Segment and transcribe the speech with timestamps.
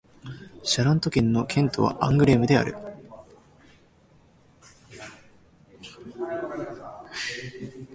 [0.63, 2.75] シャラント県の県都はアングレームである